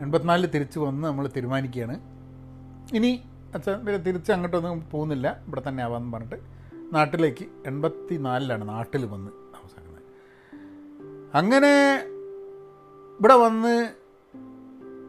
[0.00, 2.00] എൺപത്തിനാലിൽ തിരിച്ചു വന്ന് നമ്മൾ തീരുമാനിക്കുകയാണ്.
[2.94, 3.22] ഇനി
[3.54, 5.42] അച്ഛൻ പിന്നെ തിരിച്ച് അങ്ങോട്ടൊന്നും പോകുന്നില്ല.
[5.46, 6.36] ഇവിടെ തന്നെ ആവാമെന്ന് പറഞ്ഞിട്ട്
[6.94, 10.02] നാട്ടിലേക്ക് എൺപത്തി നാലിലാണ് നാട്ടിൽ വന്ന് താമസിക്കുന്നത്
[11.34, 12.02] അങ്ങനെ
[13.20, 13.74] ഇവിടെ വന്ന്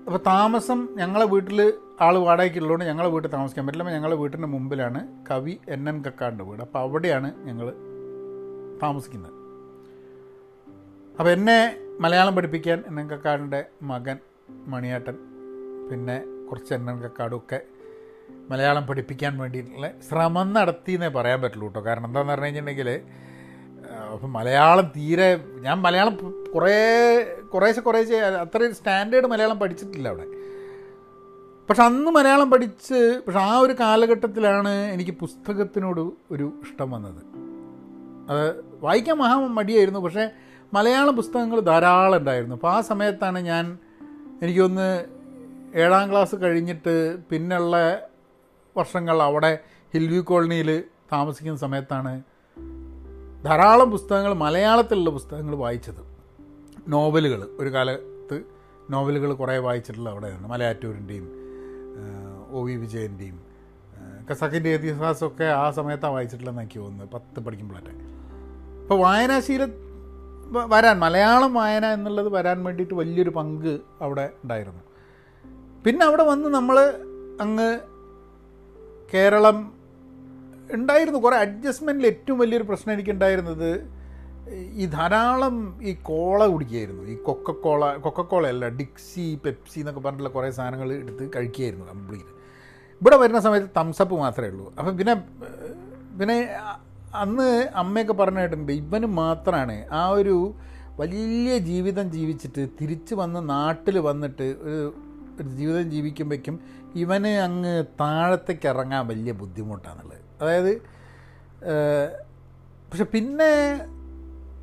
[0.06, 3.84] അപ്പോൾ താമസം ഞങ്ങളെ വീട്ടിൽ ആൾ വാടകയ്ക്കുള്ളതുകൊണ്ട് ഞങ്ങളെ വീട്ടിൽ താമസിക്കാൻ പറ്റില്ല.
[3.84, 6.62] അപ്പോൾ ഞങ്ങളെ വീട്ടിന്റെ മുമ്പിലാണ് കവി എൻ എൻ കക്കാടിന്റെ വീട്.
[6.62, 7.74] അപ്പോൾ അവിടെയാണ് ഞങ്ങൾ
[8.84, 9.39] താമസിക്കുന്നത്.
[11.20, 12.96] അപ്പോൾ എന്നെ മലയാളം പഠിപ്പിക്കാൻ എൻ
[13.82, 14.18] മകൻ
[14.68, 15.16] മണിയാട്ടൻ
[15.90, 16.16] പിന്നെ
[16.50, 16.74] കുറച്ച്
[17.36, 17.62] ഒക്കെ
[18.50, 21.82] മലയാളം പഠിപ്പിക്കാൻ വേണ്ടിയിട്ടുള്ള ശ്രമം നടത്തി എന്നേ പറയാൻ പറ്റുള്ളൂ കേട്ടോ.
[21.86, 23.02] കാരണം എന്താണെന്ന് പറഞ്ഞു കഴിഞ്ഞിട്ടുണ്ടെങ്കിൽ
[24.14, 25.30] അപ്പം മലയാളം തീരെ
[25.60, 26.16] ഞാൻ മലയാളം
[26.56, 26.78] കുറേ
[27.54, 30.26] കുറേശ്ശെ കുറേശ്ശെ അത്രയും സ്റ്റാൻഡേർഡ് മലയാളം പഠിച്ചിട്ടില്ല അവിടെ.
[31.70, 36.02] പക്ഷെ അന്ന് മലയാളം പഠിച്ച് പക്ഷെ ആ ഒരു കാലഘട്ടത്തിലാണ് എനിക്ക് പുസ്തകത്തിനോട്
[36.32, 37.24] ഒരു ഇഷ്ടം വന്നത്.
[38.32, 40.00] അത് വായിക്കാൻ മഹാ മടിയായിരുന്നു.
[40.00, 40.26] പക്ഷേ
[40.74, 42.56] മലയാളം പുസ്തകങ്ങൾ ധാരാളം ഉണ്ടായിരുന്നു.
[42.56, 43.78] അപ്പോൾ ആ സമയത്താണ് ഞാൻ
[44.42, 45.06] എനിക്കൊന്ന്
[45.76, 48.08] ഏഴാം ക്ലാസ് കഴിഞ്ഞിട്ട് പിന്നുള്ള
[48.78, 49.60] വർഷങ്ങൾ അവിടെ
[49.94, 52.24] ഹിൽവ്യൂ കോളനിയിൽ താമസിക്കുന്ന സമയത്താണ്
[53.46, 56.18] ധാരാളം പുസ്തകങ്ങൾ മലയാളത്തിലുള്ള പുസ്തകങ്ങൾ വായിച്ചത്.
[56.88, 57.48] നോവലുകൾ.
[57.60, 58.44] ഒരു കാലത്ത്
[58.90, 60.48] നോവലുകൾ കുറേ വായിച്ചിട്ടുള്ള അവിടെയാണ്.
[60.48, 61.30] മലയാറ്റൂരിന്റെയും
[62.52, 63.40] ഒ വി വിജയന്റെയും
[64.32, 67.92] കസക്കിന്റെ ഇതിഹാസമൊക്കെ ആ സമയത്താണ് വായിച്ചിട്ടുള്ളതെന്ന് എനിക്ക് തോന്നുന്നത് പത്ത് പഠിക്കുമ്പോഴൊക്കെ
[68.82, 69.89] അപ്പോൾ വായനാശീലം
[70.52, 74.82] വരാൻ മലയാളം വായന എന്നുള്ളത് വരാൻ വേണ്ടിയിട്ട് വലിയൊരു പങ്ക് അവിടെ ഉണ്ടായിരുന്നു.
[75.86, 76.78] പിന്നെ അവിടെ വന്ന് നമ്മൾ
[77.42, 77.70] അങ്ങ്
[79.14, 79.58] കേരളം
[80.74, 81.20] ഉണ്ടായിരുന്നു.
[81.20, 83.70] കുറേ അഡ്ജസ്റ്റ്മെന്റിൽ ഏറ്റവും വലിയൊരു പ്രശ്നം എനിക്കുണ്ടായിരുന്നത്
[84.82, 90.94] ഈ ധാരാളം ഈ കോള കുടിക്കുകയായിരുന്നു ഈ കൊക്കക്കോള കൊക്കക്കോള അല്ല ഡിക്സി പെപ്സി എന്നൊക്കെ പറഞ്ഞിട്ടുള്ള കുറേ സാധനങ്ങൾ
[90.94, 92.34] എടുത്ത് കഴിക്കുകയായിരുന്നു കംപ്ലീറ്റ്
[93.02, 94.74] ഇവിടെ വരുന്ന സമയത്ത് തംസപ്പ് മാത്രമേ ഉള്ളൂ.
[94.80, 95.14] അപ്പം പിന്നെ
[96.20, 96.38] പിന്നെ
[97.16, 100.56] അന്ന് അമ്മയൊക്കെ പറഞ്ഞു കേട്ടിട്ടുണ്ട് ഇവന് മാത്രമാണ് ആ ഒരു
[100.98, 104.94] വലിയ ജീവിതം ജീവിച്ചിട്ട് തിരിച്ച് വന്ന് നാട്ടിൽ വന്നിട്ട് ഒരു
[105.38, 106.60] ഒരു ജീവിതം ജീവിക്കുമ്പോഴേക്കും
[106.96, 110.22] ഇവന് അങ്ങ് താഴത്തേക്ക് ഇറങ്ങാൻ വലിയ ബുദ്ധിമുട്ടാണുള്ളത്.
[110.42, 110.82] അതായത്
[112.92, 113.82] പക്ഷെ പിന്നെ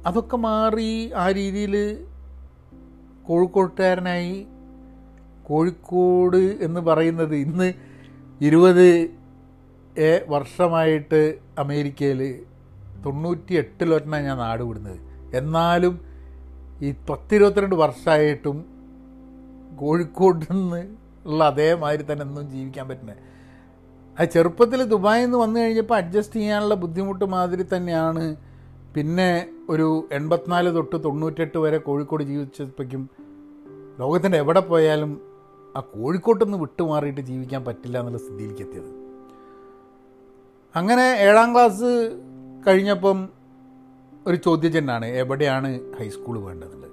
[0.07, 2.07] അതൊക്കെ മാറി ആ രീതിയിൽ
[3.23, 4.47] കോഴിക്കോട്ടുകാരനായി
[5.43, 7.75] കോഴിക്കോട് എന്ന് പറയുന്നത് ഇന്ന്
[8.43, 9.16] ഇരുപത്
[9.99, 12.45] ഏ വർഷമായിട്ട് അമേരിക്കയിൽ
[13.07, 14.99] തൊണ്ണൂറ്റി എട്ടിലൊറ്റനാണ് ഞാൻ നാട് വിടുന്നത്.
[15.35, 16.01] എന്നാലും
[16.83, 18.65] ഈ പത്തിരുപത്തിരണ്ട് വർഷമായിട്ടും
[19.77, 20.87] കോഴിക്കോട് നിന്ന്
[21.27, 23.17] ഉള്ള അതേമാതിരി തന്നെ ഒന്നും ജീവിക്കാൻ പറ്റുന്നത്
[24.21, 28.37] ആ ചെറുപ്പത്തിൽ ദുബായിൽ നിന്ന് വന്നു കഴിഞ്ഞപ്പോൾ അഡ്ജസ്റ്റ് ചെയ്യാനുള്ള ബുദ്ധിമുട്ട് മാതിരി തന്നെയാണ്.
[28.97, 33.09] പിന്നെ ഒരു എൺപത്തിനാല് തൊട്ട് തൊണ്ണൂറ്റെട്ട് വരെ കോഴിക്കോട് ജീവിച്ചപ്പോഴേക്കും
[33.99, 35.21] ലോകത്തിന്റെ എവിടെ പോയാലും
[35.77, 39.06] ആ കോഴിക്കോട്ടൊന്ന് വിട്ടുമാറിയിട്ട് ജീവിക്കാൻ പറ്റില്ല എന്നുള്ള സ്ഥിതിയിലേക്ക് എത്തിയത്.
[40.79, 41.91] അങ്ങനെ ഏഴാം ക്ലാസ്
[42.67, 43.19] കഴിഞ്ഞപ്പം
[44.27, 46.91] ഒരു ചോദ്യചിഹ്നമാണ് എവിടെയാണ് ഹൈസ്കൂൾ വേണ്ടതുള്ളത്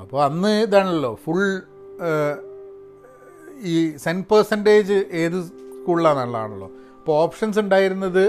[0.00, 1.42] അപ്പോൾ അന്ന് ഇതാണല്ലോ ഫുൾ
[3.62, 8.24] ഈ സെൻ പേഴ്സന്റേജ് ഏത് സ്കൂളിലാണെന്നുള്ളതാണല്ലോ അപ്പോൾ ഓപ്ഷൻസ് ഉണ്ടായിരുന്നത്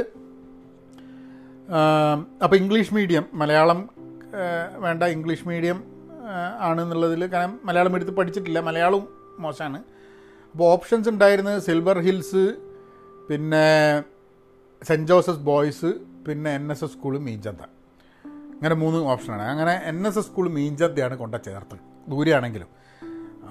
[2.44, 3.90] അപ്പോൾ ഇംഗ്ലീഷ് മീഡിയം മലയാളം
[4.80, 5.84] വേണ്ട ഇംഗ്ലീഷ് മീഡിയം
[6.60, 9.08] ആണെന്നുള്ളതിൽ കാരണം മലയാളം എടുത്ത് പഠിച്ചിട്ടില്ല മലയാളവും
[9.40, 9.80] മോശമാണ്.
[10.54, 12.44] അപ്പോൾ ഓപ്ഷൻസ് ഉണ്ടായിരുന്നത് സിൽവർ ഹിൽസ്
[13.30, 13.68] പിന്നെ
[14.82, 15.94] സെന്റ് ജോസഫ് ബോയ്സ്
[16.28, 17.64] പിന്നെ N S S school Meenchanta.
[18.54, 21.78] അങ്ങനെ മൂന്ന് ഓപ്ഷനാണ് അങ്ങനെ എൻ എസ് എസ് സ്കൂൾ മീഞ്ചന്തയാണ് കൊണ്ട ചേർത്ത്
[22.10, 22.70] ദൂരെയാണെങ്കിലും.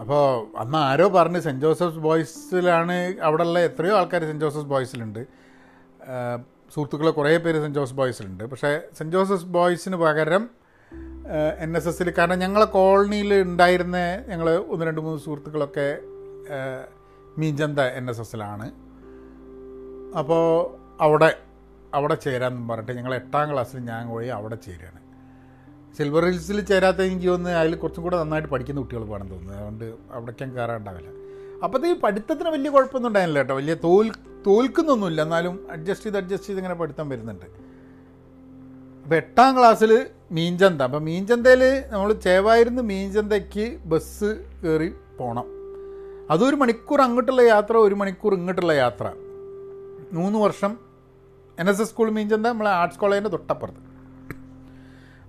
[0.00, 5.26] അപ്പോൾ അന്ന് ആരോ പറഞ്ഞ് സെന്റ് ജോസഫ് ബോയ്സിലാണ് അവിടെ അവിടെയുള്ള എത്രയോ ആൾക്കാർ സെന്റ് ജോസഫ് ബോയ്സിലുണ്ട്.
[6.74, 8.44] സുഹൃത്തുക്കളെ കുറേ പേര് സെന്റ് ജോസഫ് ബോയ്സിലുണ്ട്.
[8.44, 10.50] പക്ഷേ സെന്റ് ജോസഫ് ബോയ്സിന് പകരം
[11.58, 15.98] എൻ എസ് എസ്സിൽ കാരണം ഞങ്ങളെ കോളനിയിൽ ഉണ്ടായിരുന്ന ഞങ്ങൾ ഒന്ന് രണ്ട് മൂന്ന് സുഹൃത്തുക്കളൊക്കെ
[17.38, 18.66] മീൻചന്ത എൻ എസ് എസ്സിലാണ്
[20.18, 21.36] അപ്പോൾ അവിടെ
[21.94, 25.00] അവിടെ ചേരാമെന്ന് പറഞ്ഞിട്ട് ഞങ്ങൾ എട്ടാം ക്ലാസ്സിൽ ഞാൻ പോയി അവിടെ ചേരുകയാണ്.
[25.98, 30.56] സിൽവർ ഹിൽസിൽ ചേരാത്ത എനിക്ക് തോന്നുന്നു അതിൽ കുറച്ചും കൂടെ നന്നായിട്ട് പഠിക്കുന്ന കുട്ടികൾ വേണം തോന്നുന്നത് അതുകൊണ്ട് അവിടേക്കും
[30.56, 31.08] കയറാണ്ടാവില്ല
[31.64, 33.54] അപ്പോൾ ഈ പഠിത്തത്തിന് വലിയ കുഴപ്പമൊന്നും ഉണ്ടായില്ല കേട്ടോ.
[33.54, 34.12] വലിയ തോൽ
[34.46, 35.22] തോൽക്കുന്നൊന്നുമില്ല.
[35.22, 37.46] എന്നാലും അഡ്ജസ്റ്റ് ചെയ്ത് അഡ്ജസ്റ്റ് ചെയ്ത് ഇങ്ങനെ പഠിത്തം വരുന്നുണ്ട്.
[39.04, 40.82] അപ്പോൾ എട്ടാം ക്ലാസ്സിൽ മീൻചന്ത.
[40.82, 45.46] അപ്പോൾ മീൻചന്തയിൽ നമ്മൾ ചേവായിരുന്നു മീൻചന്തയ്ക്ക് ബസ് കയറി പോകണം
[46.30, 49.12] അതൊരു മണിക്കൂർ അങ്ങോട്ടുള്ള യാത്ര ഒരു മണിക്കൂർ ഇങ്ങോട്ടുള്ള യാത്ര.
[50.12, 50.85] മൂന്ന് വർഷം
[51.58, 53.76] N S S school Meenchanta നമ്മളെ ആർട്സ് കോളേജിന്റെ തൊട്ടപ്പുറത്ത്.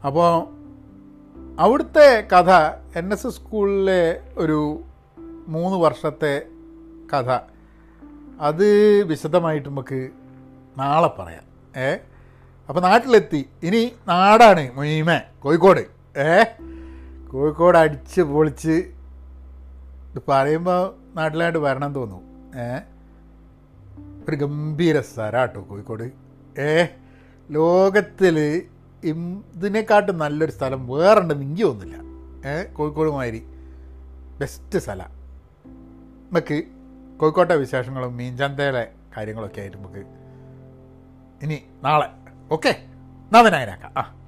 [0.06, 0.48] അപ്പോൾ
[1.60, 2.52] അവിടുത്തെ കഥ
[2.96, 4.84] എൻ എസ് എസ് സ്കൂളിലെ ഒരു
[5.48, 6.42] മൂന്ന് വർഷത്തെ
[7.14, 7.40] കഥ.
[8.40, 10.10] അത് വിശദമായിട്ട് നമുക്ക്
[10.78, 11.44] നാളെ പറയാം.
[11.82, 11.98] ഏ?
[12.70, 13.50] അപ്പോൾ നാട്ടിലെത്തി.
[13.64, 15.80] ഇനി നാടാണ് മൊയ്മ കോഴിക്കോട്.
[16.20, 16.44] ഏ?
[17.32, 22.22] കോഴിക്കോട് അടിച്ച് പൊളിച്ച് ഇത് പറയുമ്പോൾ നാട്ടിലായിട്ട് വരണം തോന്നും
[22.60, 22.80] ഏ?
[24.30, 26.04] ഒരു ഗംഭീര സ്ഥലമാട്ടോ കോഴിക്കോട്.
[26.60, 26.86] ഏ
[27.52, 28.40] ലോകത്തിൽ
[29.04, 32.04] ഇതിനെക്കാട്ടും നല്ലൊരു സ്ഥലം വേറെ ഉണ്ടെന്ന് എനിക്ക് തോന്നുന്നില്ല.
[32.50, 33.44] ഏ കോഴിക്കോട് മാതിരി
[34.40, 35.04] ബെസ്റ്റ് സ്ഥല.
[36.32, 36.64] നമുക്ക്
[37.18, 40.06] കോഴിക്കോട്ടെ വിശേഷങ്ങളും മീൻചന്തയിലെ കാര്യങ്ങളൊക്കെ ആയിട്ട് നമുക്ക്
[41.44, 42.08] ഇനി നാളെ.
[42.52, 42.86] ഓക്കെ
[43.34, 44.27] നവനായനാക്കാം ആ.